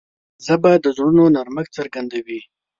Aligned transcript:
ژبه 0.45 0.71
د 0.83 0.85
زړونو 0.95 1.23
نرمښت 1.35 1.71
څرګندوي 1.77 2.39